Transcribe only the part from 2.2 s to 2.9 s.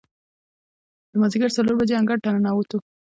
ته ننوتو.